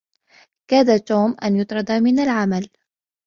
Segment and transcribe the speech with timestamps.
[0.67, 2.69] كاد توم أن يُطرد من العمل.